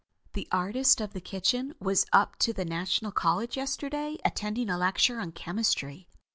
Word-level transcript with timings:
The 0.33 0.47
artist 0.51 0.99
of 0.99 1.13
the 1.13 1.21
kitchen 1.21 1.75
was 1.79 2.07
up 2.11 2.35
to 2.37 2.53
the 2.53 2.65
National 2.65 3.11
College 3.11 3.55
yesterday 3.55 4.17
attending 4.25 4.67
a 4.67 4.77
lecture 4.79 5.19
on 5.19 5.31
chemistry. 5.31 6.07